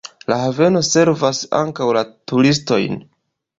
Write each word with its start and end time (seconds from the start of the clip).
La 0.31 0.37
haveno 0.43 0.81
servas 0.87 1.43
ankaŭ 1.59 1.91
la 1.99 2.03
turistojn. 2.35 3.01